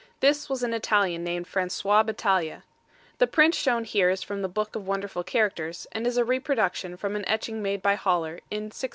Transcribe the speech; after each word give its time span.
This 0.19 0.49
was 0.49 0.63
an 0.63 0.73
Italian 0.73 1.23
named 1.23 1.45
Francois 1.47 2.01
Battalia. 2.01 2.63
The 3.19 3.27
print 3.27 3.53
shown 3.53 3.83
here 3.83 4.09
is 4.09 4.23
from 4.23 4.41
the 4.41 4.47
Book 4.47 4.75
of 4.75 4.87
Wonderful 4.87 5.23
Characters, 5.23 5.85
and 5.91 6.07
is 6.07 6.17
a 6.17 6.25
reproduction 6.25 6.97
from 6.97 7.15
an 7.15 7.23
etching 7.27 7.61
made 7.61 7.83
by 7.83 7.93
Hollar 7.93 8.37
in 8.49 8.63
1641. 8.73 8.89